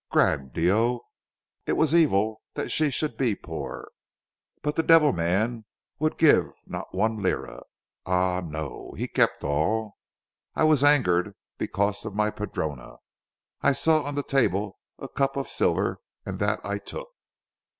[0.09, 1.01] Gran' Dio.
[1.67, 3.91] It was evil that she should be poor.
[4.63, 5.65] But the devil man
[5.99, 7.61] would give not one lira.
[8.07, 8.95] Ah no!
[8.97, 9.97] He kept all.
[10.55, 12.95] I was angered, because of my padrona.
[13.61, 17.09] I saw on the table a cup of silver, and that I took."